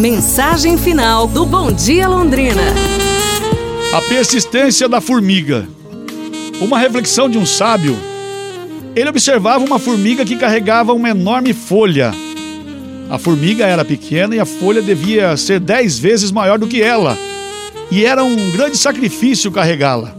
[0.00, 2.62] Mensagem final do Bom Dia Londrina.
[3.94, 5.68] A persistência da formiga.
[6.58, 7.94] Uma reflexão de um sábio.
[8.96, 12.14] Ele observava uma formiga que carregava uma enorme folha.
[13.10, 17.18] A formiga era pequena e a folha devia ser dez vezes maior do que ela.
[17.90, 20.14] E era um grande sacrifício carregá-la.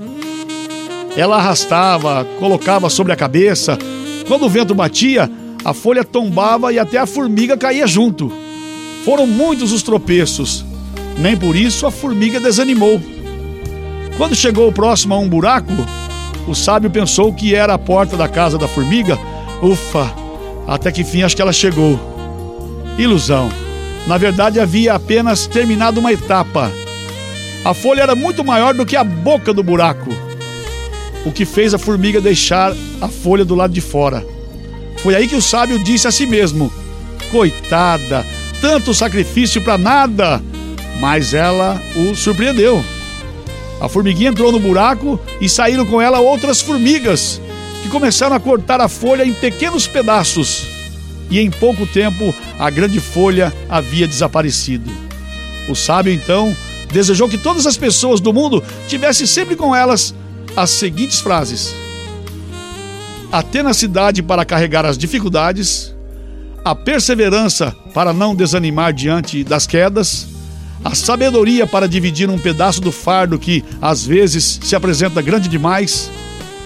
[1.18, 3.79] Ela arrastava, colocava sobre a cabeça.
[4.27, 5.27] Quando o vento batia,
[5.66, 8.32] a folha tombava e até a formiga caía junto.
[9.04, 10.65] Foram muitos os tropeços.
[11.17, 13.02] Nem por isso a formiga desanimou.
[14.17, 15.73] Quando chegou próximo a um buraco,
[16.48, 19.17] o sábio pensou que era a porta da casa da formiga.
[19.62, 20.13] Ufa,
[20.67, 21.99] até que fim acho que ela chegou.
[22.98, 23.49] Ilusão.
[24.07, 26.71] Na verdade, havia apenas terminado uma etapa.
[27.63, 30.09] A folha era muito maior do que a boca do buraco,
[31.23, 34.26] o que fez a formiga deixar a folha do lado de fora.
[34.98, 36.71] Foi aí que o sábio disse a si mesmo:
[37.31, 38.26] Coitada,
[38.61, 40.41] tanto sacrifício para nada!
[40.99, 42.84] Mas ela o surpreendeu.
[43.81, 47.41] A formiguinha entrou no buraco e saíram com ela outras formigas,
[47.81, 50.68] que começaram a cortar a folha em pequenos pedaços.
[51.31, 54.91] E em pouco tempo a grande folha havia desaparecido.
[55.68, 56.55] O sábio então
[56.91, 60.13] desejou que todas as pessoas do mundo tivessem sempre com elas
[60.55, 61.73] as seguintes frases:
[63.31, 65.96] A tenacidade para carregar as dificuldades,
[66.63, 70.31] a perseverança para não desanimar diante das quedas
[70.84, 76.12] a sabedoria para dividir um pedaço do fardo que às vezes se apresenta grande demais,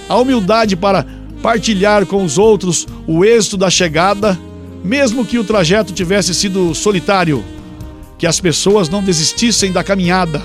[0.07, 1.05] a humildade para
[1.41, 4.39] partilhar com os outros o êxito da chegada,
[4.83, 7.43] mesmo que o trajeto tivesse sido solitário,
[8.17, 10.41] que as pessoas não desistissem da caminhada,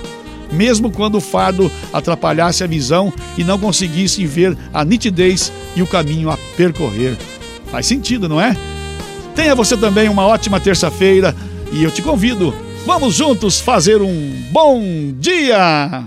[0.50, 5.86] mesmo quando o fardo atrapalhasse a visão e não conseguissem ver a nitidez e o
[5.86, 7.16] caminho a percorrer.
[7.70, 8.56] Faz sentido, não é?
[9.34, 11.34] Tenha você também uma ótima terça-feira
[11.72, 12.54] e eu te convido
[12.86, 14.82] Vamos juntos fazer um bom
[15.18, 16.02] dia!